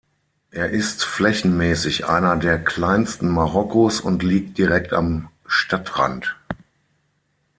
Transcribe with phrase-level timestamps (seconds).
[0.49, 6.35] Er ist flächenmäßig einer der kleinsten Marokkos und liegt direkt am Stadtrand.